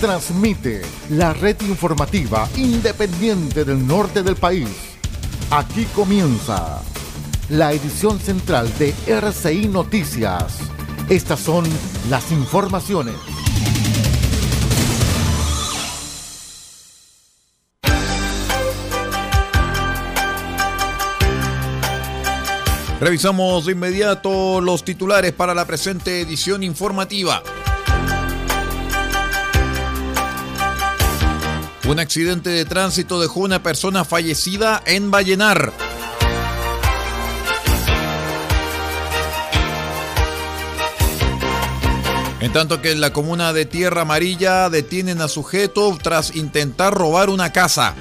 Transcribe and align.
transmite 0.00 0.82
la 1.10 1.32
red 1.32 1.60
informativa 1.62 2.48
independiente 2.56 3.64
del 3.64 3.86
norte 3.86 4.22
del 4.22 4.36
país. 4.36 4.68
Aquí 5.50 5.84
comienza 5.94 6.82
la 7.48 7.72
edición 7.72 8.18
central 8.18 8.70
de 8.78 8.94
RCI 9.06 9.68
Noticias. 9.68 10.58
Estas 11.08 11.40
son 11.40 11.64
las 12.10 12.30
informaciones. 12.32 13.14
Revisamos 22.98 23.66
de 23.66 23.72
inmediato 23.72 24.60
los 24.60 24.82
titulares 24.82 25.32
para 25.32 25.54
la 25.54 25.66
presente 25.66 26.22
edición 26.22 26.62
informativa. 26.62 27.42
Un 31.88 32.00
accidente 32.00 32.50
de 32.50 32.64
tránsito 32.64 33.20
dejó 33.20 33.40
una 33.40 33.62
persona 33.62 34.04
fallecida 34.04 34.82
en 34.86 35.12
Vallenar. 35.12 35.72
En 42.40 42.52
tanto 42.52 42.82
que 42.82 42.90
en 42.90 43.00
la 43.00 43.12
comuna 43.12 43.52
de 43.52 43.66
Tierra 43.66 44.02
Amarilla 44.02 44.68
detienen 44.68 45.20
a 45.20 45.28
sujeto 45.28 45.96
tras 46.02 46.34
intentar 46.34 46.92
robar 46.92 47.30
una 47.30 47.52
casa. 47.52 47.94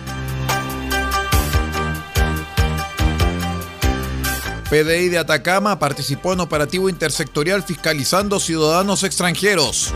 PDI 4.71 5.09
de 5.09 5.19
Atacama 5.19 5.77
participó 5.77 6.33
en 6.33 6.39
operativo 6.39 6.89
intersectorial 6.89 7.61
fiscalizando 7.61 8.39
ciudadanos 8.39 9.03
extranjeros. 9.03 9.93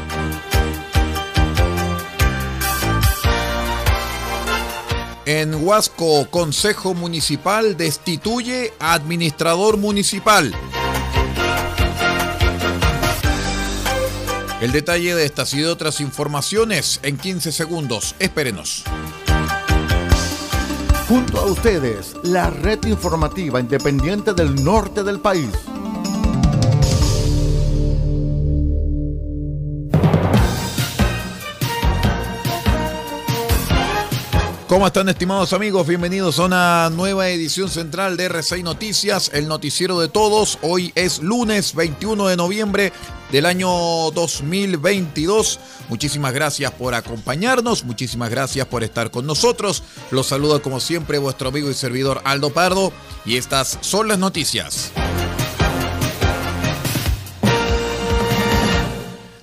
En 5.31 5.63
Huasco, 5.63 6.27
Consejo 6.31 6.95
Municipal 6.95 7.77
destituye 7.77 8.73
a 8.79 8.93
administrador 8.93 9.77
municipal. 9.77 10.51
El 14.59 14.71
detalle 14.71 15.13
de 15.13 15.25
estas 15.25 15.53
y 15.53 15.59
de 15.59 15.67
otras 15.67 16.01
informaciones 16.01 16.99
en 17.03 17.19
15 17.19 17.51
segundos. 17.51 18.15
Espérenos. 18.17 18.83
Junto 21.07 21.41
a 21.41 21.45
ustedes, 21.45 22.15
la 22.23 22.49
red 22.49 22.83
informativa 22.87 23.59
independiente 23.59 24.33
del 24.33 24.55
norte 24.63 25.03
del 25.03 25.19
país. 25.19 25.51
¿Cómo 34.69 34.85
están 34.85 35.09
estimados 35.09 35.51
amigos? 35.53 35.87
Bienvenidos 35.87 36.37
a 36.37 36.45
una 36.45 36.91
nueva 36.91 37.27
edición 37.29 37.69
central 37.69 38.17
de 38.17 38.29
R6 38.29 38.61
Noticias, 38.61 39.31
el 39.33 39.47
noticiero 39.47 39.99
de 39.99 40.09
todos. 40.09 40.59
Hoy 40.61 40.91
es 40.93 41.23
lunes 41.23 41.73
21 41.73 42.27
de 42.27 42.37
noviembre 42.37 42.93
del 43.31 43.47
año 43.47 43.67
2022. 44.11 45.59
Muchísimas 45.89 46.33
gracias 46.33 46.71
por 46.73 46.93
acompañarnos, 46.93 47.83
muchísimas 47.83 48.29
gracias 48.29 48.67
por 48.67 48.83
estar 48.83 49.09
con 49.09 49.25
nosotros. 49.25 49.81
Los 50.11 50.27
saluda 50.27 50.59
como 50.59 50.79
siempre 50.79 51.17
vuestro 51.17 51.49
amigo 51.49 51.71
y 51.71 51.73
servidor 51.73 52.21
Aldo 52.23 52.51
Pardo 52.51 52.93
y 53.25 53.37
estas 53.37 53.79
son 53.81 54.07
las 54.07 54.19
noticias. 54.19 54.91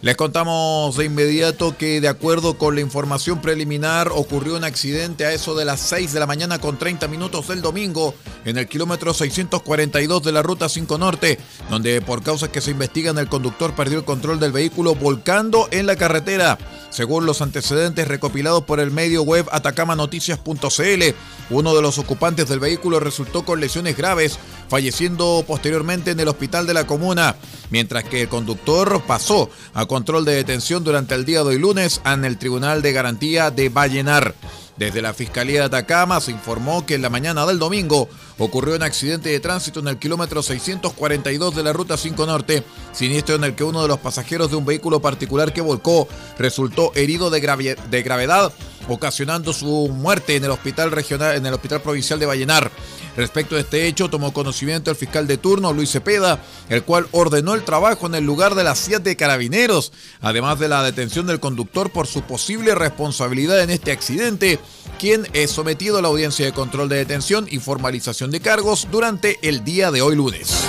Les 0.07 0.17
contamos 0.17 0.97
de 0.97 1.05
inmediato 1.05 1.77
que 1.77 2.01
de 2.01 2.07
acuerdo 2.07 2.57
con 2.57 2.77
la 2.77 2.81
información 2.81 3.41
preliminar 3.41 4.13
ocurrió 4.15 4.57
un 4.57 4.63
accidente 4.63 5.27
a 5.27 5.33
eso 5.33 5.57
de 5.57 5.65
las 5.65 5.81
6 5.81 6.13
de 6.13 6.21
la 6.21 6.29
mañana 6.29 6.61
con 6.61 6.79
30 6.79 7.09
minutos 7.09 7.49
del 7.49 7.61
domingo 7.61 8.15
en 8.45 8.57
el 8.57 8.69
kilómetro 8.69 9.13
642 9.13 10.23
de 10.23 10.31
la 10.31 10.43
ruta 10.43 10.69
5 10.69 10.97
Norte, 10.99 11.41
donde 11.71 12.01
por 12.03 12.23
causas 12.23 12.51
que 12.51 12.61
se 12.61 12.71
investigan 12.71 13.19
el 13.19 13.29
conductor 13.29 13.75
perdió 13.75 13.99
el 13.99 14.05
control 14.05 14.39
del 14.39 14.53
vehículo 14.53 14.95
volcando 14.95 15.67
en 15.73 15.87
la 15.87 15.97
carretera. 15.97 16.57
Según 16.91 17.27
los 17.27 17.43
antecedentes 17.43 18.07
recopilados 18.07 18.63
por 18.63 18.79
el 18.79 18.93
medio 18.93 19.23
web 19.23 19.47
atacamanoticias.cl, 19.51 21.05
uno 21.51 21.75
de 21.75 21.83
los 21.83 21.99
ocupantes 21.99 22.49
del 22.49 22.61
vehículo 22.61 23.01
resultó 23.01 23.45
con 23.45 23.61
lesiones 23.61 23.97
graves, 23.97 24.39
falleciendo 24.69 25.45
posteriormente 25.47 26.13
en 26.13 26.21
el 26.21 26.29
hospital 26.29 26.67
de 26.67 26.75
la 26.75 26.87
comuna, 26.87 27.37
mientras 27.71 28.05
que 28.05 28.23
el 28.23 28.29
conductor 28.29 29.03
pasó 29.07 29.51
a 29.75 29.85
control 29.97 30.27
de 30.27 30.35
detención 30.35 30.85
durante 30.85 31.15
el 31.15 31.25
día 31.25 31.39
de 31.39 31.49
hoy 31.49 31.59
lunes 31.59 32.03
en 32.05 32.27
el 32.27 32.37
Tribunal 32.37 32.83
de 32.83 32.93
Garantía 32.93 33.51
de 33.51 33.71
Vallenar. 33.71 34.35
Desde 34.77 35.01
la 35.01 35.15
Fiscalía 35.15 35.61
de 35.61 35.67
Atacama 35.67 36.21
se 36.21 36.33
informó 36.33 36.85
que 36.85 36.97
en 36.97 37.01
la 37.01 37.09
mañana 37.09 37.47
del 37.47 37.59
domingo 37.59 38.07
ocurrió 38.37 38.77
un 38.77 38.83
accidente 38.83 39.31
de 39.31 39.41
tránsito 39.41 39.81
en 39.81 39.89
el 39.89 39.97
kilómetro 39.97 40.43
642 40.43 41.57
de 41.57 41.63
la 41.63 41.73
Ruta 41.73 41.97
5 41.97 42.27
Norte, 42.27 42.63
siniestro 42.93 43.37
en 43.37 43.45
el 43.45 43.55
que 43.55 43.65
uno 43.65 43.81
de 43.81 43.89
los 43.89 43.99
pasajeros 43.99 44.51
de 44.51 44.57
un 44.57 44.67
vehículo 44.67 45.01
particular 45.01 45.55
que 45.55 45.63
volcó 45.63 46.07
resultó 46.39 46.93
herido 46.95 47.31
de, 47.31 47.79
de 47.89 48.03
gravedad, 48.03 48.53
ocasionando 48.89 49.53
su 49.53 49.89
muerte 49.89 50.37
en 50.37 50.45
el 50.45 50.51
hospital 50.51 50.91
regional, 50.91 51.37
en 51.37 51.47
el 51.47 51.55
hospital 51.55 51.83
provincial 51.83 52.19
de 52.19 52.27
Vallenar. 52.27 52.71
Respecto 53.17 53.57
a 53.57 53.61
este 53.61 53.87
hecho, 53.87 54.11
tomó 54.11 54.33
conocimiento 54.33 54.91
el 54.91 54.97
fiscal 54.97 55.27
de 55.27 55.39
turno, 55.39 55.73
Luis 55.73 55.91
Cepeda, 55.91 56.39
el 56.69 56.83
cual 56.83 57.07
ordenó 57.13 57.55
el 57.55 57.65
trabajo 57.65 58.07
en 58.07 58.15
el 58.15 58.25
lugar 58.25 58.55
de 58.55 58.65
las 58.65 58.79
siete 58.79 59.17
carabineros, 59.17 59.93
además 60.21 60.59
de 60.59 60.69
la 60.69 60.83
detención 60.83 61.27
del 61.27 61.41
conductor 61.41 61.91
por 61.91 62.07
su 62.07 62.23
posible 62.23 62.75
responsabilidad 62.75 63.63
en 63.63 63.71
este 63.71 63.93
accidente, 63.93 64.59
quien 64.99 65.27
es 65.33 65.51
sometido 65.51 65.99
a 65.99 66.03
la 66.03 66.09
audiencia 66.09 66.45
de 66.45 66.53
control 66.53 66.91
de 66.91 66.97
detención 66.97 67.47
y 67.51 67.59
formalización 67.59 68.31
de 68.31 68.41
cargos 68.41 68.89
durante 68.91 69.39
el 69.43 69.65
día 69.65 69.91
de 69.91 70.03
hoy 70.03 70.17
lunes. 70.17 70.67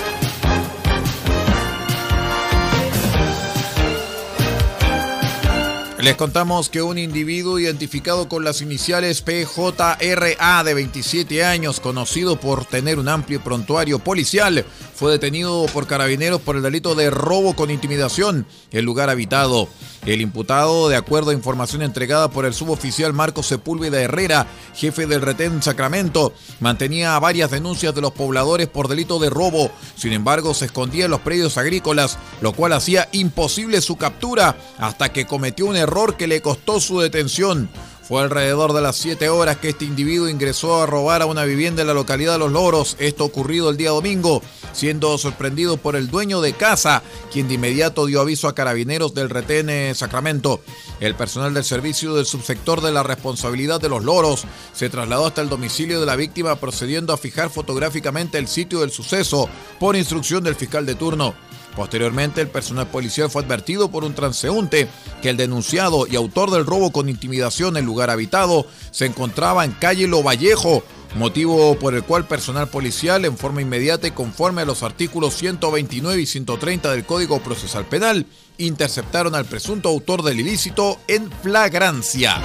Les 5.99 6.15
contamos 6.15 6.69
que 6.69 6.83
un 6.83 6.99
individuo 6.99 7.57
identificado 7.57 8.29
con 8.29 8.44
las 8.44 8.61
iniciales 8.61 9.23
PJRA 9.23 10.63
de 10.63 10.73
27 10.75 11.44
años, 11.44 11.79
conocido 11.79 12.39
por 12.39 12.65
tener 12.65 12.99
un 12.99 13.09
amplio 13.09 13.44
prontuario 13.44 13.97
policial, 13.97 14.63
fue 14.94 15.11
detenido 15.11 15.65
por 15.73 15.88
carabineros 15.88 16.39
por 16.41 16.55
el 16.55 16.61
delito 16.61 16.94
de 16.94 17.09
robo 17.09 17.55
con 17.55 17.71
intimidación 17.71 18.45
en 18.71 18.85
lugar 18.85 19.09
habitado. 19.09 19.67
El 20.05 20.21
imputado, 20.21 20.88
de 20.88 20.95
acuerdo 20.95 21.31
a 21.31 21.33
información 21.33 21.81
entregada 21.81 22.29
por 22.29 22.45
el 22.45 22.53
suboficial 22.53 23.11
Marcos 23.11 23.47
Sepúlveda 23.47 23.99
Herrera, 23.99 24.47
jefe 24.73 25.05
del 25.05 25.21
retén 25.21 25.61
Sacramento, 25.61 26.33
mantenía 26.59 27.19
varias 27.19 27.51
denuncias 27.51 27.94
de 27.94 28.01
los 28.01 28.13
pobladores 28.13 28.67
por 28.67 28.88
delito 28.88 29.19
de 29.19 29.29
robo. 29.29 29.69
Sin 29.95 30.13
embargo, 30.13 30.53
se 30.53 30.65
escondía 30.65 31.05
en 31.05 31.11
los 31.11 31.21
predios 31.21 31.57
agrícolas, 31.57 32.17
lo 32.39 32.53
cual 32.53 32.73
hacía 32.73 33.09
imposible 33.11 33.81
su 33.81 33.97
captura 33.97 34.55
hasta 34.77 35.11
que 35.11 35.25
cometió 35.25 35.65
un 35.65 35.75
error 35.75 35.88
que 35.97 36.27
le 36.27 36.44
costó 36.44 36.79
su 36.79 36.99
detención 36.99 37.69
Fue 38.03 38.21
alrededor 38.21 38.73
de 38.73 38.81
las 38.81 38.97
7 38.97 39.29
horas 39.29 39.57
que 39.57 39.69
este 39.69 39.83
individuo 39.83 40.29
ingresó 40.29 40.81
a 40.81 40.85
robar 40.85 41.23
a 41.23 41.25
una 41.25 41.44
vivienda 41.44 41.81
en 41.81 41.88
la 41.88 41.95
localidad 41.95 42.33
de 42.33 42.38
Los 42.38 42.51
Loros. 42.51 42.95
Esto 42.99 43.25
ocurrido 43.25 43.71
el 43.71 43.77
día 43.77 43.89
domingo, 43.89 44.44
siendo 44.73 45.17
sorprendido 45.17 45.77
por 45.77 45.95
el 45.95 46.07
dueño 46.09 46.39
de 46.39 46.53
casa, 46.53 47.01
quien 47.33 47.47
de 47.47 47.55
inmediato 47.55 48.05
dio 48.05 48.21
aviso 48.21 48.47
a 48.47 48.53
carabineros 48.53 49.15
del 49.15 49.31
retén 49.31 49.95
Sacramento. 49.95 50.61
El 50.99 51.15
personal 51.15 51.53
del 51.55 51.63
servicio 51.63 52.13
del 52.13 52.27
subsector 52.27 52.81
de 52.81 52.91
la 52.91 53.01
responsabilidad 53.01 53.81
de 53.81 53.89
Los 53.89 54.03
Loros 54.03 54.45
se 54.73 54.89
trasladó 54.89 55.25
hasta 55.25 55.41
el 55.41 55.49
domicilio 55.49 55.99
de 55.99 56.05
la 56.05 56.15
víctima 56.15 56.57
procediendo 56.57 57.11
a 57.11 57.17
fijar 57.17 57.49
fotográficamente 57.49 58.38
el 58.38 58.47
sitio 58.47 58.81
del 58.81 58.91
suceso 58.91 59.49
por 59.79 59.95
instrucción 59.95 60.44
del 60.44 60.55
fiscal 60.55 60.85
de 60.85 60.95
turno. 60.95 61.46
Posteriormente, 61.77 62.41
el 62.41 62.47
personal 62.47 62.88
policial 62.88 63.29
fue 63.29 63.44
advertido 63.44 63.91
por 63.91 64.03
un 64.03 64.15
transeúnte 64.15 64.88
que 65.21 65.29
el 65.29 65.38
denunciado 65.38 66.07
y 66.07 66.15
autor 66.15 66.50
del 66.50 66.65
robo 66.65 66.91
con 66.91 67.07
intimidación 67.07 67.77
en 67.77 67.85
lugar 67.85 68.09
habitado 68.09 68.65
se 68.89 69.06
encontraba 69.06 69.63
en 69.63 69.74
calle 69.74 70.07
Lo 70.07 70.24
Vallejo, 70.24 70.83
motivo 71.18 71.77
por 71.77 71.94
el 71.94 72.01
cual 72.01 72.25
personal 72.25 72.68
policial 72.68 73.25
en 73.25 73.38
forma 73.38 73.62
inmediata 73.62 74.07
y 74.07 74.12
conforme 74.12 74.63
a 74.63 74.65
los 74.65 74.81
artículos 74.81 75.35
129 75.35 76.19
y 76.19 76.25
130 76.25 76.89
del 76.89 77.06
Código 77.06 77.44
Procesal 77.44 77.85
Penal 77.85 78.25
interceptaron 78.57 79.35
al 79.35 79.45
presunto 79.45 79.89
autor 79.89 80.23
del 80.23 80.39
ilícito 80.39 81.00
en 81.07 81.30
flagrancia. 81.44 82.41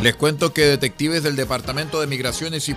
Les 0.00 0.14
cuento 0.14 0.52
que 0.52 0.64
detectives 0.64 1.24
del 1.24 1.34
Departamento 1.34 2.00
de 2.00 2.06
Migraciones 2.06 2.68
y, 2.68 2.74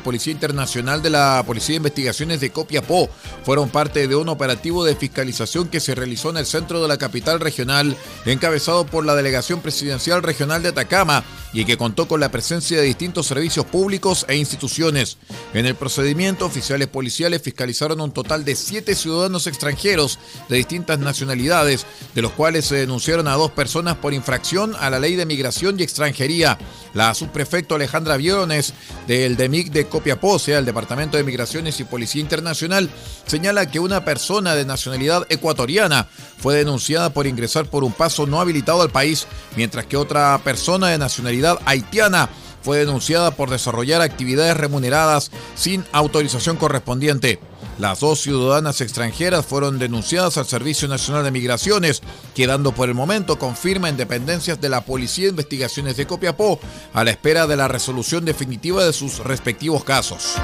Policía 0.00 0.32
Internacional 0.32 1.02
de 1.02 1.10
la 1.10 1.44
Policía 1.46 1.74
de 1.74 1.76
Investigaciones 1.76 2.40
de 2.40 2.50
Copiapó 2.50 3.08
fueron 3.44 3.68
parte 3.68 4.08
de 4.08 4.16
un 4.16 4.28
operativo 4.28 4.84
de 4.84 4.96
fiscalización 4.96 5.68
que 5.68 5.78
se 5.78 5.94
realizó 5.94 6.30
en 6.30 6.38
el 6.38 6.46
centro 6.46 6.82
de 6.82 6.88
la 6.88 6.98
capital 6.98 7.38
regional, 7.38 7.96
encabezado 8.26 8.86
por 8.86 9.06
la 9.06 9.14
Delegación 9.14 9.60
Presidencial 9.60 10.20
Regional 10.24 10.60
de 10.64 10.70
Atacama 10.70 11.22
y 11.52 11.64
que 11.64 11.78
contó 11.78 12.08
con 12.08 12.18
la 12.18 12.30
presencia 12.30 12.78
de 12.78 12.86
distintos 12.86 13.26
servicios 13.26 13.64
públicos 13.64 14.26
e 14.28 14.36
instituciones. 14.36 15.16
En 15.54 15.64
el 15.64 15.76
procedimiento, 15.76 16.44
oficiales 16.44 16.88
policiales 16.88 17.40
fiscalizaron 17.40 18.00
un 18.00 18.10
total 18.10 18.44
de 18.44 18.56
siete 18.56 18.96
ciudadanos 18.96 19.46
extranjeros 19.46 20.18
de 20.48 20.56
distintas 20.56 20.98
nacionalidades, 20.98 21.86
de 22.16 22.22
los 22.22 22.32
cuales 22.32 22.64
se 22.64 22.74
denunciaron 22.74 23.28
a 23.28 23.34
dos 23.34 23.52
personas 23.52 23.96
por 23.96 24.12
infracción 24.12 24.74
a 24.80 24.90
la 24.90 24.98
ley 24.98 25.14
de 25.14 25.24
migración 25.24 25.78
y 25.78 25.84
extranjería 25.84 26.47
la 26.94 27.14
subprefecto 27.14 27.74
Alejandra 27.74 28.16
Viones 28.16 28.72
del 29.06 29.36
DEMIC 29.36 29.70
de 29.72 29.86
Copiapó, 29.86 30.38
sea 30.38 30.58
el 30.58 30.64
Departamento 30.64 31.16
de 31.16 31.24
Migraciones 31.24 31.80
y 31.80 31.84
Policía 31.84 32.22
Internacional, 32.22 32.88
señala 33.26 33.66
que 33.66 33.80
una 33.80 34.04
persona 34.04 34.54
de 34.54 34.64
nacionalidad 34.64 35.26
ecuatoriana 35.28 36.08
fue 36.38 36.54
denunciada 36.54 37.10
por 37.10 37.26
ingresar 37.26 37.66
por 37.66 37.84
un 37.84 37.92
paso 37.92 38.26
no 38.26 38.40
habilitado 38.40 38.82
al 38.82 38.90
país, 38.90 39.26
mientras 39.56 39.86
que 39.86 39.96
otra 39.96 40.38
persona 40.44 40.88
de 40.88 40.98
nacionalidad 40.98 41.58
haitiana 41.66 42.30
fue 42.62 42.78
denunciada 42.78 43.30
por 43.32 43.50
desarrollar 43.50 44.00
actividades 44.00 44.56
remuneradas 44.56 45.30
sin 45.54 45.84
autorización 45.92 46.56
correspondiente. 46.56 47.38
Las 47.78 48.00
dos 48.00 48.20
ciudadanas 48.20 48.80
extranjeras 48.80 49.46
fueron 49.46 49.78
denunciadas 49.78 50.36
al 50.36 50.46
Servicio 50.46 50.88
Nacional 50.88 51.22
de 51.22 51.30
Migraciones, 51.30 52.02
quedando 52.34 52.72
por 52.72 52.88
el 52.88 52.94
momento 52.96 53.38
con 53.38 53.54
firma 53.54 53.88
en 53.88 53.96
dependencias 53.96 54.60
de 54.60 54.68
la 54.68 54.80
Policía 54.80 55.26
de 55.26 55.30
Investigaciones 55.30 55.96
de 55.96 56.06
Copiapó, 56.06 56.58
a 56.92 57.04
la 57.04 57.12
espera 57.12 57.46
de 57.46 57.56
la 57.56 57.68
resolución 57.68 58.24
definitiva 58.24 58.84
de 58.84 58.92
sus 58.92 59.20
respectivos 59.20 59.84
casos. 59.84 60.34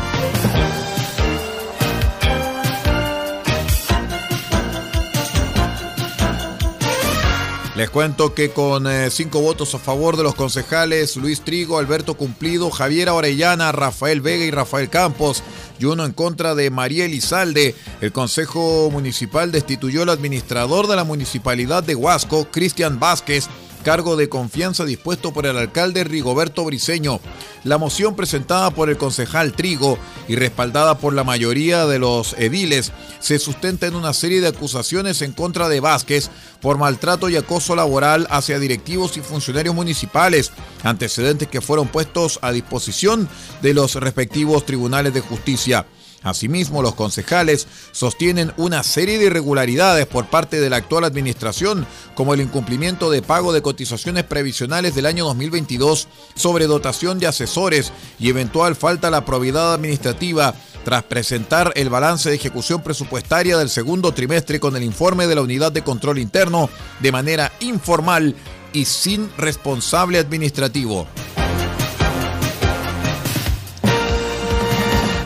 Les 7.77 7.91
cuento 7.91 8.35
que 8.35 8.51
con 8.51 8.87
eh, 8.87 9.11
cinco 9.11 9.41
votos 9.41 9.75
a 9.75 9.81
favor 9.81 10.17
de 10.17 10.23
los 10.23 10.37
concejales 10.37 11.17
Luis 11.17 11.41
Trigo, 11.41 11.77
Alberto 11.77 12.15
Cumplido, 12.15 12.71
Javier 12.71 13.09
Orellana, 13.09 13.73
Rafael 13.73 14.21
Vega 14.21 14.45
y 14.45 14.53
Rafael 14.53 14.89
Campos, 14.89 15.43
y 15.79 15.85
uno 15.87 16.05
en 16.05 16.13
contra 16.13 16.55
de 16.55 16.71
María 16.71 17.05
Elizalde, 17.05 17.75
el 18.01 18.13
Consejo 18.13 18.91
Municipal 18.91 19.53
destituyó 19.53 20.03
al 20.03 20.11
administrador 20.11 20.87
de 20.87 20.97
la 20.97 21.05
Municipalidad 21.05 21.83
de 21.83 21.95
Huasco, 21.95 22.49
Cristian 22.51 23.01
Vázquez, 23.01 23.49
cargo 23.85 24.17
de 24.17 24.29
confianza 24.29 24.85
dispuesto 24.85 25.33
por 25.33 25.47
el 25.47 25.57
alcalde 25.57 26.03
Rigoberto 26.03 26.65
Briceño. 26.65 27.21
La 27.63 27.79
moción 27.79 28.17
presentada 28.17 28.73
por 28.73 28.91
el 28.91 28.97
concejal 28.97 29.53
Trigo 29.53 29.99
y 30.27 30.35
respaldada 30.35 30.99
por 30.99 31.13
la 31.13 31.23
mayoría 31.23 31.87
de 31.87 32.01
los 32.01 32.33
ediles 32.39 32.93
se 33.21 33.39
sustenta 33.39 33.87
en 33.87 33.95
una 33.95 34.13
serie 34.13 34.41
de 34.41 34.49
acusaciones 34.49 35.23
en 35.23 35.33
contra 35.33 35.69
de 35.69 35.81
Vázquez 35.81 36.31
por 36.61 36.79
maltrato 36.79 37.29
y 37.29 37.37
acoso 37.37 37.77
laboral 37.77 38.27
hacia 38.31 38.59
directivos 38.59 39.17
y 39.19 39.21
funcionarios 39.21 39.75
municipales, 39.75 40.51
antecedentes 40.83 41.49
que 41.49 41.61
fueron 41.61 41.87
puestos 41.87 42.39
a 42.43 42.51
disposición 42.51 43.29
de 43.63 43.75
los 43.75 43.95
respectivos 43.97 44.67
tribunales 44.67 45.15
de 45.15 45.21
justicia. 45.21 45.87
Asimismo, 46.25 46.83
los 46.83 46.95
concejales 46.95 47.69
sostienen 47.93 48.53
una 48.57 48.83
serie 48.83 49.19
de 49.19 49.27
irregularidades 49.27 50.07
por 50.07 50.27
parte 50.27 50.59
de 50.59 50.71
la 50.71 50.77
actual 50.77 51.05
administración, 51.05 51.87
como 52.15 52.33
el 52.33 52.41
incumplimiento 52.41 53.11
de 53.11 53.21
pago 53.23 53.53
de 53.53 53.61
cotizaciones 53.61 54.25
previsionales 54.25 54.95
del 54.95 55.07
año 55.07 55.27
2022, 55.27 56.09
sobredotación 56.35 57.19
de 57.19 57.27
asesores 57.27 57.93
y 58.19 58.31
eventual 58.31 58.75
falta 58.75 59.09
a 59.09 59.11
la 59.11 59.27
probidad 59.27 59.75
administrativa 59.75 60.55
tras 60.83 61.03
presentar 61.03 61.73
el 61.77 61.91
balance 61.91 62.31
de 62.31 62.37
ejecución 62.37 62.83
presupuestaria 62.83 63.59
del 63.59 63.69
segundo 63.69 64.13
trimestre 64.13 64.61
con 64.61 64.77
el 64.77 64.83
informe 64.83 65.27
de 65.27 65.35
la 65.35 65.43
Unidad 65.43 65.73
de 65.73 65.83
Control 65.83 66.19
Interno 66.19 66.71
de 67.01 67.13
manera 67.13 67.53
informal 67.61 68.35
y 68.73 68.87
sin 68.87 69.31
responsable 69.37 70.19
administrativo. 70.19 71.07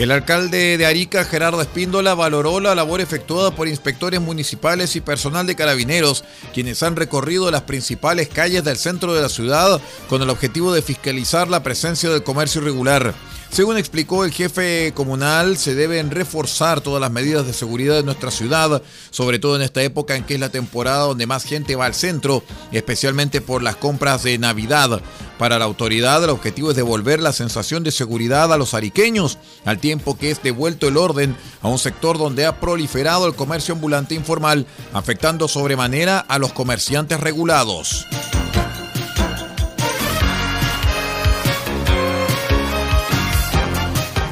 El 0.00 0.12
alcalde 0.12 0.78
de 0.78 0.86
Arica, 0.86 1.26
Gerardo 1.26 1.60
Espíndola, 1.60 2.14
valoró 2.14 2.58
la 2.58 2.74
labor 2.74 3.02
efectuada 3.02 3.50
por 3.50 3.68
inspectores 3.68 4.18
municipales 4.18 4.96
y 4.96 5.02
personal 5.02 5.46
de 5.46 5.54
carabineros, 5.54 6.24
quienes 6.54 6.82
han 6.82 6.96
recorrido 6.96 7.50
las 7.50 7.64
principales 7.64 8.30
calles 8.30 8.64
del 8.64 8.78
centro 8.78 9.12
de 9.12 9.20
la 9.20 9.28
ciudad 9.28 9.78
con 10.08 10.22
el 10.22 10.30
objetivo 10.30 10.72
de 10.72 10.80
fiscalizar 10.80 11.48
la 11.48 11.62
presencia 11.62 12.08
del 12.08 12.22
comercio 12.22 12.62
irregular. 12.62 13.14
Según 13.50 13.76
explicó 13.76 14.24
el 14.24 14.30
jefe 14.30 14.92
comunal, 14.94 15.56
se 15.56 15.74
deben 15.74 16.12
reforzar 16.12 16.80
todas 16.80 17.00
las 17.00 17.10
medidas 17.10 17.46
de 17.46 17.52
seguridad 17.52 17.96
de 17.96 18.04
nuestra 18.04 18.30
ciudad, 18.30 18.80
sobre 19.10 19.40
todo 19.40 19.56
en 19.56 19.62
esta 19.62 19.82
época 19.82 20.14
en 20.14 20.22
que 20.22 20.34
es 20.34 20.40
la 20.40 20.50
temporada 20.50 21.06
donde 21.06 21.26
más 21.26 21.42
gente 21.42 21.74
va 21.74 21.86
al 21.86 21.94
centro, 21.94 22.44
especialmente 22.70 23.40
por 23.40 23.64
las 23.64 23.74
compras 23.74 24.22
de 24.22 24.38
Navidad. 24.38 25.02
Para 25.36 25.58
la 25.58 25.64
autoridad, 25.64 26.22
el 26.22 26.30
objetivo 26.30 26.70
es 26.70 26.76
devolver 26.76 27.20
la 27.20 27.32
sensación 27.32 27.82
de 27.82 27.90
seguridad 27.90 28.52
a 28.52 28.56
los 28.56 28.72
ariqueños, 28.72 29.38
al 29.64 29.80
tiempo 29.80 30.16
que 30.16 30.30
es 30.30 30.40
devuelto 30.44 30.86
el 30.86 30.96
orden 30.96 31.36
a 31.60 31.68
un 31.68 31.80
sector 31.80 32.18
donde 32.18 32.46
ha 32.46 32.60
proliferado 32.60 33.26
el 33.26 33.34
comercio 33.34 33.74
ambulante 33.74 34.14
informal, 34.14 34.64
afectando 34.92 35.48
sobremanera 35.48 36.20
a 36.20 36.38
los 36.38 36.52
comerciantes 36.52 37.18
regulados. 37.18 38.06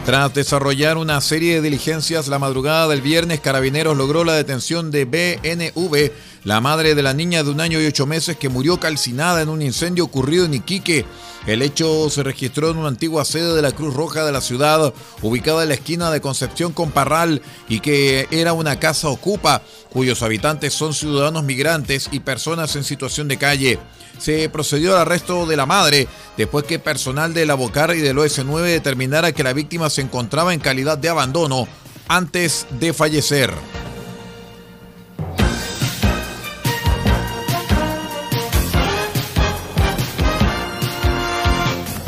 Tras 0.09 0.33
desarrollar 0.33 0.97
una 0.97 1.21
serie 1.21 1.57
de 1.57 1.61
diligencias 1.61 2.29
la 2.29 2.39
madrugada 2.39 2.89
del 2.89 3.03
viernes, 3.03 3.41
Carabineros 3.41 3.95
logró 3.95 4.25
la 4.25 4.33
detención 4.33 4.91
de 4.91 5.05
BNV, 5.05 6.13
la 6.45 6.61
madre 6.61 6.95
de 6.95 7.03
la 7.03 7.15
niña 7.15 7.43
de 7.43 7.51
un 7.51 7.61
año 7.61 7.81
y 7.81 7.87
ocho 7.87 8.07
meses 8.07 8.37
que 8.37 8.49
murió 8.49 8.79
calcinada 8.81 9.43
en 9.43 9.49
un 9.49 9.63
incendio 9.63 10.05
ocurrido 10.05 10.45
en 10.45 10.55
Iquique. 10.55 11.05
El 11.47 11.63
hecho 11.63 12.11
se 12.11 12.23
registró 12.23 12.71
en 12.71 12.79
una 12.79 12.89
antigua 12.89 13.25
sede 13.25 13.55
de 13.55 13.63
la 13.63 13.73
Cruz 13.73 13.95
Roja 13.95 14.25
de 14.25 14.33
la 14.33 14.41
ciudad, 14.41 14.93
ubicada 15.23 15.63
en 15.63 15.69
la 15.69 15.75
esquina 15.75 16.11
de 16.11 16.21
Concepción 16.21 16.73
con 16.73 16.91
Parral, 16.91 17.43
y 17.69 17.81
que 17.81 18.29
era 18.31 18.53
una 18.53 18.79
casa 18.79 19.09
ocupa, 19.09 19.63
cuyos 19.91 20.23
habitantes 20.23 20.75
son 20.75 20.95
ciudadanos 20.95 21.45
migrantes 21.45 22.09
y 22.13 22.21
personas 22.21 22.77
en 22.77 22.85
situación 22.85 23.29
de 23.29 23.39
calle 23.39 23.79
se 24.19 24.49
procedió 24.49 24.95
al 24.95 25.03
arresto 25.03 25.47
de 25.47 25.57
la 25.57 25.67
madre 25.67 26.09
después 26.37 26.65
que 26.65 26.79
personal 26.79 27.35
de 27.35 27.47
la 27.47 27.55
Bocar 27.55 27.95
y 27.95 28.01
del 28.01 28.19
OS9 28.19 28.63
determinara 28.63 29.33
que 29.33 29.45
la 29.45 29.53
víctima 29.53 29.91
se 29.91 30.03
encontraba 30.03 30.53
en 30.53 30.61
calidad 30.61 30.99
de 30.99 31.09
abandono 31.09 31.69
antes 32.09 32.67
de 32.79 32.93
fallecer. 32.93 33.53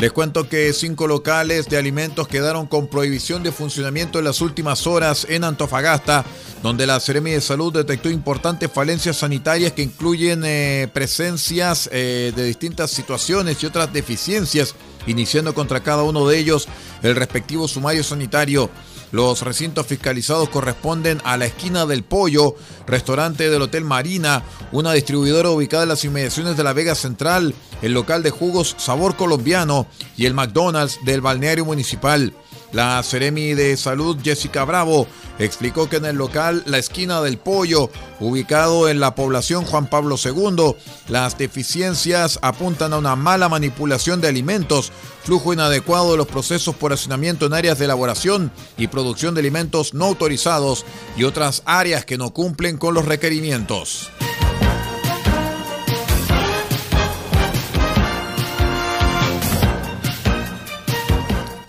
Les 0.01 0.11
cuento 0.11 0.49
que 0.49 0.73
cinco 0.73 1.05
locales 1.05 1.69
de 1.69 1.77
alimentos 1.77 2.27
quedaron 2.27 2.65
con 2.65 2.87
prohibición 2.87 3.43
de 3.43 3.51
funcionamiento 3.51 4.17
en 4.17 4.25
las 4.25 4.41
últimas 4.41 4.87
horas 4.87 5.27
en 5.29 5.43
Antofagasta, 5.43 6.25
donde 6.63 6.87
la 6.87 6.99
Seremi 6.99 7.29
de 7.29 7.39
Salud 7.39 7.71
detectó 7.71 8.09
importantes 8.09 8.71
falencias 8.71 9.17
sanitarias 9.17 9.73
que 9.73 9.83
incluyen 9.83 10.41
eh, 10.43 10.89
presencias 10.91 11.87
eh, 11.91 12.33
de 12.35 12.45
distintas 12.45 12.89
situaciones 12.89 13.61
y 13.61 13.67
otras 13.67 13.93
deficiencias, 13.93 14.73
iniciando 15.05 15.53
contra 15.53 15.83
cada 15.83 16.01
uno 16.01 16.27
de 16.27 16.39
ellos 16.39 16.67
el 17.03 17.15
respectivo 17.15 17.67
sumario 17.67 18.03
sanitario. 18.03 18.71
Los 19.11 19.41
recintos 19.41 19.87
fiscalizados 19.87 20.49
corresponden 20.49 21.21
a 21.25 21.35
la 21.35 21.45
esquina 21.45 21.85
del 21.85 22.03
Pollo, 22.03 22.55
restaurante 22.87 23.49
del 23.49 23.61
Hotel 23.61 23.83
Marina, 23.83 24.43
una 24.71 24.93
distribuidora 24.93 25.49
ubicada 25.49 25.83
en 25.83 25.89
las 25.89 26.05
inmediaciones 26.05 26.55
de 26.55 26.63
la 26.63 26.73
Vega 26.73 26.95
Central, 26.95 27.53
el 27.81 27.93
local 27.93 28.23
de 28.23 28.29
jugos 28.29 28.75
Sabor 28.77 29.17
Colombiano 29.17 29.87
y 30.15 30.25
el 30.27 30.33
McDonald's 30.33 30.99
del 31.03 31.19
balneario 31.19 31.65
municipal. 31.65 32.33
La 32.73 33.03
Seremi 33.03 33.53
de 33.53 33.75
Salud 33.75 34.17
Jessica 34.23 34.63
Bravo 34.63 35.07
explicó 35.39 35.89
que 35.89 35.97
en 35.97 36.05
el 36.05 36.15
local 36.15 36.63
La 36.65 36.77
Esquina 36.77 37.21
del 37.21 37.37
Pollo, 37.37 37.89
ubicado 38.19 38.87
en 38.87 38.99
la 38.99 39.13
población 39.13 39.65
Juan 39.65 39.87
Pablo 39.87 40.15
II, 40.23 40.75
las 41.09 41.37
deficiencias 41.37 42.39
apuntan 42.41 42.93
a 42.93 42.97
una 42.97 43.15
mala 43.15 43.49
manipulación 43.49 44.21
de 44.21 44.29
alimentos, 44.29 44.91
flujo 45.23 45.51
inadecuado 45.51 46.11
de 46.11 46.17
los 46.17 46.27
procesos 46.27 46.75
por 46.75 46.93
hacinamiento 46.93 47.45
en 47.45 47.53
áreas 47.53 47.77
de 47.77 47.85
elaboración 47.85 48.51
y 48.77 48.87
producción 48.87 49.33
de 49.33 49.41
alimentos 49.41 49.93
no 49.93 50.05
autorizados 50.05 50.85
y 51.17 51.25
otras 51.25 51.63
áreas 51.65 52.05
que 52.05 52.17
no 52.17 52.31
cumplen 52.31 52.77
con 52.77 52.93
los 52.93 53.05
requerimientos. 53.05 54.09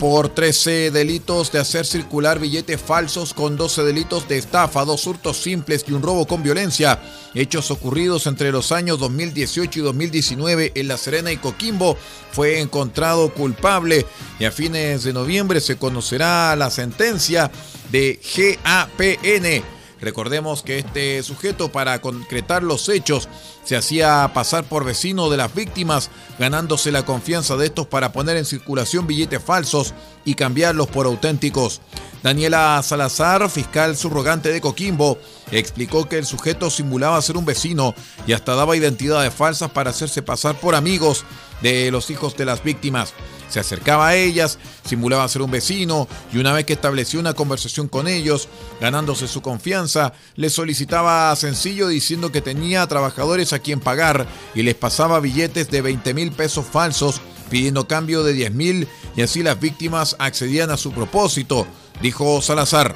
Por 0.03 0.27
13 0.27 0.91
delitos 0.91 1.53
de 1.53 1.59
hacer 1.59 1.85
circular 1.85 2.37
billetes 2.37 2.81
falsos 2.81 3.33
con 3.33 3.55
12 3.55 3.83
delitos 3.83 4.27
de 4.27 4.37
estafa, 4.37 4.83
dos 4.83 5.07
hurtos 5.07 5.37
simples 5.37 5.85
y 5.87 5.93
un 5.93 6.01
robo 6.01 6.27
con 6.27 6.43
violencia. 6.43 6.99
Hechos 7.33 7.71
ocurridos 7.71 8.27
entre 8.27 8.51
los 8.51 8.73
años 8.73 8.99
2018 8.99 9.79
y 9.79 9.81
2019 9.81 10.73
en 10.75 10.89
La 10.89 10.97
Serena 10.97 11.31
y 11.31 11.37
Coquimbo. 11.37 11.97
Fue 12.33 12.59
encontrado 12.59 13.33
culpable 13.33 14.05
y 14.41 14.43
a 14.43 14.51
fines 14.51 15.05
de 15.05 15.13
noviembre 15.13 15.61
se 15.61 15.77
conocerá 15.77 16.53
la 16.57 16.69
sentencia 16.69 17.49
de 17.89 18.19
GAPN. 18.35 19.82
Recordemos 20.03 20.63
que 20.63 20.79
este 20.79 21.23
sujeto, 21.23 21.71
para 21.71 22.01
concretar 22.01 22.61
los 22.61 22.89
hechos, 22.89 23.29
se 23.63 23.77
hacía 23.77 24.29
pasar 24.33 24.65
por 24.65 24.83
vecino 24.83 25.29
de 25.29 25.37
las 25.37 25.55
víctimas, 25.55 26.09
ganándose 26.37 26.91
la 26.91 27.05
confianza 27.05 27.55
de 27.55 27.67
estos 27.67 27.87
para 27.87 28.11
poner 28.11 28.35
en 28.35 28.45
circulación 28.45 29.07
billetes 29.07 29.41
falsos 29.41 29.93
y 30.25 30.35
cambiarlos 30.35 30.87
por 30.87 31.05
auténticos. 31.05 31.81
Daniela 32.21 32.81
Salazar, 32.83 33.49
fiscal 33.49 33.95
subrogante 33.95 34.49
de 34.49 34.61
Coquimbo, 34.61 35.17
explicó 35.51 36.07
que 36.07 36.17
el 36.17 36.25
sujeto 36.25 36.69
simulaba 36.69 37.21
ser 37.21 37.37
un 37.37 37.45
vecino 37.45 37.95
y 38.27 38.33
hasta 38.33 38.55
daba 38.55 38.77
identidades 38.77 39.33
falsas 39.33 39.71
para 39.71 39.89
hacerse 39.89 40.21
pasar 40.21 40.59
por 40.59 40.75
amigos 40.75 41.25
de 41.61 41.91
los 41.91 42.09
hijos 42.09 42.35
de 42.35 42.45
las 42.45 42.63
víctimas. 42.63 43.13
Se 43.53 43.59
acercaba 43.59 44.07
a 44.07 44.15
ellas, 44.15 44.57
simulaba 44.83 45.27
ser 45.27 45.43
un 45.43 45.51
vecino 45.51 46.07
y 46.33 46.39
una 46.39 46.53
vez 46.53 46.65
que 46.65 46.73
estableció 46.73 47.19
una 47.19 47.35
conversación 47.35 47.87
con 47.87 48.07
ellos, 48.07 48.49
ganándose 48.81 49.27
su 49.27 49.43
confianza, 49.43 50.13
les 50.35 50.53
solicitaba 50.53 51.35
sencillo 51.35 51.87
diciendo 51.87 52.31
que 52.31 52.41
tenía 52.41 52.87
trabajadores 52.87 53.53
a 53.53 53.59
quien 53.59 53.79
pagar 53.79 54.25
y 54.55 54.63
les 54.63 54.73
pasaba 54.73 55.19
billetes 55.19 55.69
de 55.69 55.83
20 55.83 56.15
mil 56.15 56.31
pesos 56.31 56.65
falsos 56.65 57.21
pidiendo 57.51 57.87
cambio 57.87 58.23
de 58.23 58.33
10 58.33 58.55
mil 58.55 58.87
y 59.15 59.21
así 59.21 59.43
las 59.43 59.59
víctimas 59.59 60.15
accedían 60.17 60.71
a 60.71 60.77
su 60.77 60.91
propósito, 60.91 61.67
dijo 62.01 62.41
Salazar. 62.41 62.95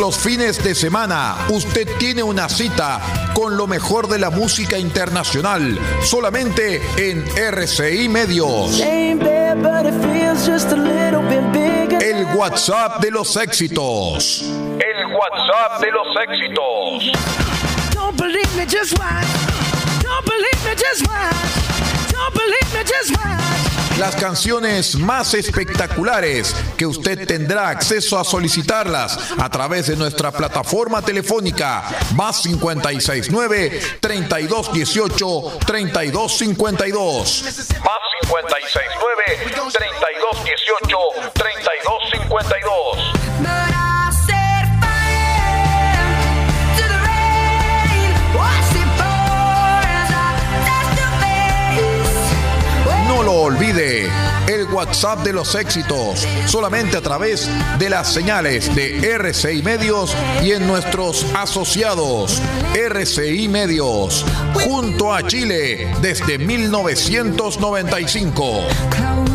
Los 0.00 0.16
fines 0.16 0.64
de 0.64 0.74
semana 0.74 1.36
usted 1.50 1.86
tiene 1.98 2.22
una 2.22 2.48
cita 2.48 3.00
con 3.34 3.58
lo 3.58 3.66
mejor 3.66 4.08
de 4.08 4.18
la 4.18 4.30
música 4.30 4.78
internacional, 4.78 5.78
solamente 6.02 6.80
en 6.96 7.22
RCI 7.36 8.08
Medios. 8.08 8.80
El 8.80 9.18
WhatsApp 12.34 13.02
de 13.02 13.10
los 13.10 13.36
éxitos. 13.36 14.42
El 14.42 15.06
WhatsApp 15.12 15.82
de 15.82 15.90
los 15.90 16.06
éxitos. 16.28 17.12
Don't 17.92 18.16
believe 18.16 18.56
me, 18.56 18.64
just 18.64 18.98
watch. 18.98 19.26
Don't 20.02 20.24
believe 20.24 20.64
me, 20.64 20.74
just 20.76 21.06
watch. 21.06 22.10
Don't 22.10 22.34
believe 22.34 22.72
me, 22.72 22.84
just 22.84 23.10
watch. 23.18 23.69
Las 24.00 24.16
canciones 24.16 24.96
más 24.96 25.34
espectaculares 25.34 26.56
que 26.78 26.86
usted 26.86 27.26
tendrá 27.26 27.68
acceso 27.68 28.18
a 28.18 28.24
solicitarlas 28.24 29.30
a 29.38 29.50
través 29.50 29.88
de 29.88 29.96
nuestra 29.96 30.32
plataforma 30.32 31.02
telefónica 31.02 31.84
más 32.14 32.40
569 32.40 33.78
3218 34.00 35.58
3252. 35.66 37.42
Más 37.84 37.98
569 38.22 39.22
3218 39.52 40.98
3252. 41.34 43.19
Olvide, 53.30 54.10
el 54.48 54.64
WhatsApp 54.66 55.20
de 55.20 55.32
los 55.32 55.54
éxitos, 55.54 56.26
solamente 56.46 56.96
a 56.96 57.00
través 57.00 57.48
de 57.78 57.88
las 57.88 58.12
señales 58.12 58.74
de 58.74 59.14
RCI 59.14 59.62
Medios 59.62 60.16
y 60.42 60.50
en 60.52 60.66
nuestros 60.66 61.24
asociados 61.34 62.42
RCI 62.74 63.48
Medios, 63.48 64.26
junto 64.54 65.14
a 65.14 65.24
Chile 65.26 65.94
desde 66.00 66.38
1995. 66.38 69.29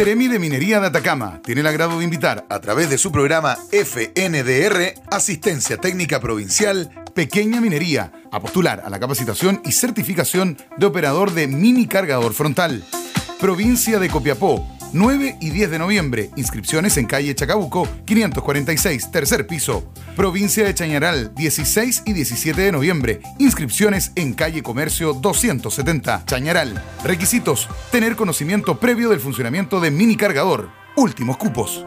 Seremi 0.00 0.28
de 0.28 0.38
Minería 0.38 0.80
de 0.80 0.86
Atacama 0.86 1.42
tiene 1.44 1.60
el 1.60 1.66
agrado 1.66 1.98
de 1.98 2.04
invitar 2.04 2.46
a 2.48 2.58
través 2.60 2.88
de 2.88 2.96
su 2.96 3.12
programa 3.12 3.58
FNDR, 3.70 4.94
Asistencia 5.10 5.76
Técnica 5.76 6.20
Provincial, 6.20 6.90
Pequeña 7.14 7.60
Minería, 7.60 8.10
a 8.32 8.40
postular 8.40 8.80
a 8.82 8.88
la 8.88 8.98
capacitación 8.98 9.60
y 9.62 9.72
certificación 9.72 10.56
de 10.78 10.86
operador 10.86 11.34
de 11.34 11.48
mini 11.48 11.86
cargador 11.86 12.32
frontal. 12.32 12.82
Provincia 13.38 13.98
de 13.98 14.08
Copiapó, 14.08 14.66
9 14.92 15.36
y 15.40 15.50
10 15.50 15.70
de 15.70 15.78
noviembre. 15.78 16.30
Inscripciones 16.36 16.96
en 16.96 17.06
calle 17.06 17.34
Chacabuco, 17.34 17.88
546, 18.04 19.10
tercer 19.10 19.46
piso. 19.46 19.84
Provincia 20.16 20.64
de 20.64 20.74
Chañaral, 20.74 21.32
16 21.34 22.02
y 22.06 22.12
17 22.12 22.60
de 22.60 22.72
noviembre. 22.72 23.20
Inscripciones 23.38 24.12
en 24.16 24.34
calle 24.34 24.62
Comercio 24.62 25.14
270, 25.14 26.24
Chañaral. 26.26 26.82
Requisitos: 27.04 27.68
tener 27.90 28.16
conocimiento 28.16 28.80
previo 28.80 29.10
del 29.10 29.20
funcionamiento 29.20 29.80
de 29.80 29.90
mini 29.90 30.16
cargador. 30.16 30.70
Últimos 30.96 31.36
cupos. 31.36 31.86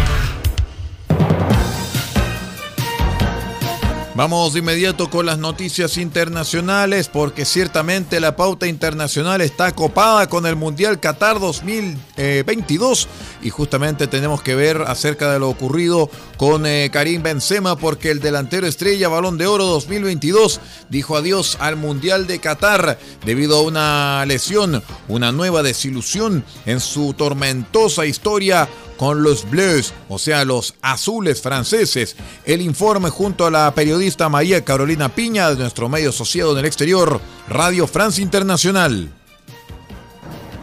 Vamos 4.21 4.53
de 4.53 4.59
inmediato 4.59 5.09
con 5.09 5.25
las 5.25 5.39
noticias 5.39 5.97
internacionales 5.97 7.09
porque 7.11 7.43
ciertamente 7.43 8.19
la 8.19 8.35
pauta 8.35 8.67
internacional 8.67 9.41
está 9.41 9.71
copada 9.71 10.29
con 10.29 10.45
el 10.45 10.55
Mundial 10.55 10.99
Qatar 10.99 11.39
2022 11.39 13.07
y 13.41 13.49
justamente 13.49 14.05
tenemos 14.05 14.43
que 14.43 14.53
ver 14.53 14.83
acerca 14.83 15.33
de 15.33 15.39
lo 15.39 15.49
ocurrido 15.49 16.07
con 16.37 16.67
eh, 16.67 16.91
Karim 16.93 17.23
Benzema 17.23 17.75
porque 17.79 18.11
el 18.11 18.19
delantero 18.19 18.67
estrella 18.67 19.09
Balón 19.09 19.39
de 19.39 19.47
Oro 19.47 19.65
2022 19.65 20.61
dijo 20.89 21.17
adiós 21.17 21.57
al 21.59 21.75
Mundial 21.75 22.27
de 22.27 22.37
Qatar 22.37 22.99
debido 23.25 23.57
a 23.57 23.61
una 23.63 24.23
lesión, 24.27 24.83
una 25.07 25.31
nueva 25.31 25.63
desilusión 25.63 26.45
en 26.67 26.79
su 26.79 27.15
tormentosa 27.15 28.05
historia 28.05 28.69
con 29.01 29.23
los 29.23 29.49
Bleus, 29.49 29.95
o 30.09 30.19
sea, 30.19 30.45
los 30.45 30.75
azules 30.83 31.41
franceses. 31.41 32.15
El 32.45 32.61
informe 32.61 33.09
junto 33.09 33.47
a 33.47 33.49
la 33.49 33.73
periodista 33.73 34.29
María 34.29 34.63
Carolina 34.63 35.09
Piña 35.09 35.49
de 35.49 35.55
nuestro 35.55 35.89
medio 35.89 36.11
asociado 36.11 36.51
en 36.51 36.59
el 36.59 36.65
exterior, 36.65 37.19
Radio 37.49 37.87
France 37.87 38.21
Internacional. 38.21 39.09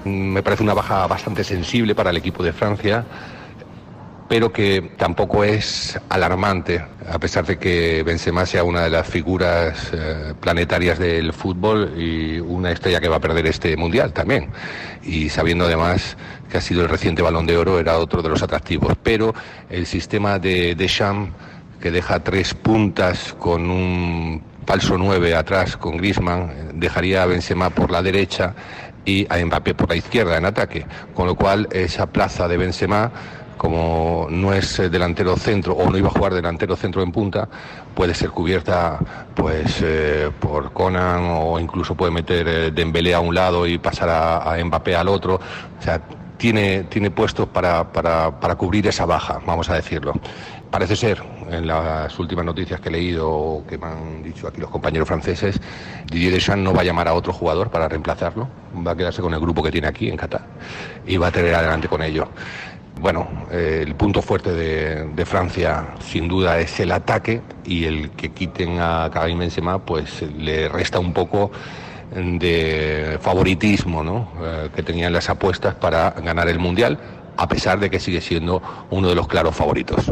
Me 0.04 0.40
parece 0.44 0.62
una 0.62 0.72
baja 0.72 1.04
bastante 1.08 1.42
sensible 1.42 1.96
para 1.96 2.10
el 2.10 2.16
equipo 2.16 2.44
de 2.44 2.52
Francia 2.52 3.04
pero 4.28 4.52
que 4.52 4.90
tampoco 4.98 5.42
es 5.42 5.98
alarmante, 6.10 6.84
a 7.10 7.18
pesar 7.18 7.46
de 7.46 7.58
que 7.58 8.02
Benzema 8.02 8.44
sea 8.44 8.62
una 8.62 8.82
de 8.82 8.90
las 8.90 9.06
figuras 9.06 9.90
eh, 9.94 10.34
planetarias 10.38 10.98
del 10.98 11.32
fútbol 11.32 11.94
y 11.96 12.38
una 12.38 12.70
estrella 12.70 13.00
que 13.00 13.08
va 13.08 13.16
a 13.16 13.20
perder 13.20 13.46
este 13.46 13.74
mundial 13.76 14.12
también. 14.12 14.50
Y 15.02 15.30
sabiendo 15.30 15.64
además 15.64 16.18
que 16.50 16.58
ha 16.58 16.60
sido 16.60 16.82
el 16.82 16.90
reciente 16.90 17.22
balón 17.22 17.46
de 17.46 17.56
oro, 17.56 17.78
era 17.78 17.96
otro 17.98 18.20
de 18.20 18.28
los 18.28 18.42
atractivos. 18.42 18.94
Pero 19.02 19.34
el 19.70 19.86
sistema 19.86 20.38
de 20.38 20.74
Deschamps, 20.74 21.32
que 21.80 21.90
deja 21.90 22.20
tres 22.20 22.52
puntas 22.52 23.34
con 23.38 23.70
un 23.70 24.42
falso 24.66 24.98
9 24.98 25.34
atrás 25.34 25.78
con 25.78 25.96
Griezmann, 25.96 26.72
dejaría 26.74 27.22
a 27.22 27.26
Benzema 27.26 27.70
por 27.70 27.90
la 27.90 28.02
derecha 28.02 28.54
y 29.06 29.26
a 29.30 29.42
Mbappé 29.42 29.74
por 29.74 29.88
la 29.88 29.96
izquierda 29.96 30.36
en 30.36 30.44
ataque. 30.44 30.84
Con 31.14 31.26
lo 31.26 31.34
cual 31.34 31.66
esa 31.72 32.06
plaza 32.06 32.46
de 32.46 32.58
Benzema 32.58 33.10
como 33.58 34.28
no 34.30 34.54
es 34.54 34.78
eh, 34.78 34.88
delantero 34.88 35.36
centro 35.36 35.74
o 35.74 35.90
no 35.90 35.98
iba 35.98 36.08
a 36.08 36.12
jugar 36.12 36.32
delantero 36.32 36.76
centro 36.76 37.02
en 37.02 37.12
punta, 37.12 37.48
puede 37.94 38.14
ser 38.14 38.30
cubierta 38.30 38.98
pues 39.34 39.80
eh, 39.82 40.30
por 40.40 40.72
Conan 40.72 41.24
o 41.24 41.60
incluso 41.60 41.94
puede 41.94 42.12
meter 42.12 42.48
eh, 42.48 42.70
Dembélé 42.70 43.14
a 43.14 43.20
un 43.20 43.34
lado 43.34 43.66
y 43.66 43.76
pasar 43.78 44.08
a, 44.08 44.54
a 44.54 44.64
Mbappé 44.64 44.96
al 44.96 45.08
otro. 45.08 45.34
O 45.34 45.82
sea, 45.82 46.00
tiene, 46.38 46.84
tiene 46.84 47.10
puestos 47.10 47.48
para, 47.48 47.92
para, 47.92 48.40
para, 48.40 48.54
cubrir 48.54 48.86
esa 48.86 49.04
baja, 49.04 49.40
vamos 49.44 49.68
a 49.68 49.74
decirlo. 49.74 50.14
Parece 50.70 50.96
ser, 50.96 51.22
en 51.50 51.66
las 51.66 52.16
últimas 52.18 52.44
noticias 52.44 52.80
que 52.80 52.88
he 52.88 52.92
leído 52.92 53.28
o 53.28 53.66
que 53.66 53.76
me 53.76 53.86
han 53.86 54.22
dicho 54.22 54.46
aquí 54.46 54.60
los 54.60 54.70
compañeros 54.70 55.08
franceses, 55.08 55.60
Didier 56.10 56.32
Deschamps 56.32 56.62
no 56.62 56.72
va 56.72 56.82
a 56.82 56.84
llamar 56.84 57.08
a 57.08 57.14
otro 57.14 57.32
jugador 57.32 57.70
para 57.70 57.88
reemplazarlo, 57.88 58.48
va 58.86 58.92
a 58.92 58.96
quedarse 58.96 59.20
con 59.20 59.34
el 59.34 59.40
grupo 59.40 59.62
que 59.62 59.70
tiene 59.70 59.88
aquí 59.88 60.08
en 60.08 60.16
Qatar 60.16 60.42
y 61.06 61.16
va 61.16 61.28
a 61.28 61.32
tener 61.32 61.54
adelante 61.54 61.88
con 61.88 62.02
ello. 62.02 62.28
Bueno, 63.00 63.28
eh, 63.50 63.84
el 63.86 63.94
punto 63.94 64.22
fuerte 64.22 64.52
de, 64.52 65.24
Francia 65.24 65.94
sin 66.00 66.26
duda 66.26 66.58
es 66.58 66.80
el 66.80 66.90
ataque 66.90 67.42
y 67.64 67.84
el 67.84 68.10
que 68.10 68.30
quiten 68.30 68.78
a 68.80 69.10
Karim 69.12 69.38
Benzema 69.38 69.78
pues 69.78 70.22
le 70.22 70.68
resta 70.68 70.98
un 70.98 71.12
poco 71.12 71.50
de 72.14 73.18
favoritismo 73.20 74.02
¿no? 74.02 74.32
eh, 74.42 74.70
que 74.74 74.82
tenían 74.82 75.12
las 75.12 75.28
apuestas 75.28 75.74
para 75.74 76.10
ganar 76.10 76.48
el 76.48 76.58
Mundial, 76.58 76.98
a 77.36 77.46
pesar 77.46 77.78
de 77.78 77.90
que 77.90 78.00
sigue 78.00 78.20
siendo 78.20 78.62
uno 78.90 79.08
de 79.08 79.14
los 79.14 79.28
claros 79.28 79.54
favoritos. 79.54 80.10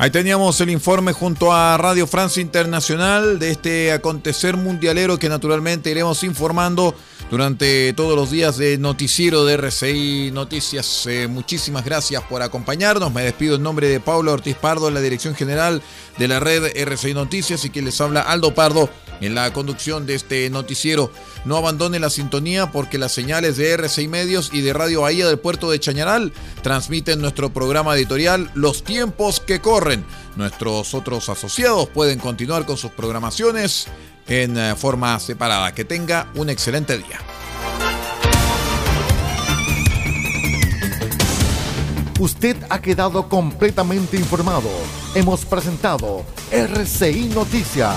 Ahí 0.00 0.10
teníamos 0.10 0.60
el 0.60 0.70
informe 0.70 1.12
junto 1.12 1.52
a 1.52 1.76
Radio 1.76 2.06
Francia 2.06 2.40
Internacional 2.40 3.40
de 3.40 3.50
este 3.50 3.90
acontecer 3.90 4.56
mundialero 4.56 5.18
que 5.18 5.28
naturalmente 5.28 5.90
iremos 5.90 6.22
informando 6.22 6.94
durante 7.32 7.92
todos 7.94 8.14
los 8.14 8.30
días 8.30 8.56
de 8.58 8.78
noticiero 8.78 9.44
de 9.44 9.54
RCI 9.54 10.30
Noticias. 10.32 11.04
Eh, 11.08 11.26
muchísimas 11.26 11.84
gracias 11.84 12.22
por 12.22 12.42
acompañarnos. 12.42 13.12
Me 13.12 13.24
despido 13.24 13.56
en 13.56 13.64
nombre 13.64 13.88
de 13.88 13.98
Pablo 13.98 14.32
Ortiz 14.32 14.54
Pardo, 14.54 14.88
la 14.88 15.00
dirección 15.00 15.34
general 15.34 15.82
de 16.16 16.28
la 16.28 16.38
red 16.38 16.76
RCI 16.76 17.14
Noticias 17.14 17.64
y 17.64 17.70
quien 17.70 17.84
les 17.84 18.00
habla 18.00 18.20
Aldo 18.20 18.54
Pardo 18.54 18.88
en 19.20 19.34
la 19.34 19.52
conducción 19.52 20.06
de 20.06 20.14
este 20.14 20.48
noticiero. 20.50 21.10
No 21.44 21.56
abandone 21.56 21.98
la 21.98 22.10
sintonía 22.10 22.70
porque 22.70 22.98
las 22.98 23.12
señales 23.12 23.56
de 23.56 23.70
RCI 23.72 24.08
Medios 24.08 24.50
y 24.52 24.60
de 24.60 24.72
Radio 24.72 25.02
Bahía 25.02 25.26
del 25.26 25.38
puerto 25.38 25.70
de 25.70 25.80
Chañaral 25.80 26.32
transmiten 26.62 27.20
nuestro 27.20 27.50
programa 27.50 27.96
editorial 27.96 28.50
Los 28.54 28.84
tiempos 28.84 29.40
que 29.40 29.60
corren. 29.60 30.04
Nuestros 30.36 30.94
otros 30.94 31.28
asociados 31.28 31.88
pueden 31.88 32.18
continuar 32.18 32.66
con 32.66 32.76
sus 32.76 32.90
programaciones 32.90 33.86
en 34.26 34.56
eh, 34.56 34.74
forma 34.76 35.18
separada. 35.18 35.74
Que 35.74 35.84
tenga 35.84 36.30
un 36.34 36.50
excelente 36.50 36.98
día. 36.98 37.18
Usted 42.18 42.56
ha 42.68 42.80
quedado 42.80 43.28
completamente 43.28 44.16
informado. 44.16 44.68
Hemos 45.14 45.44
presentado 45.44 46.24
RCI 46.50 47.30
Noticias, 47.32 47.96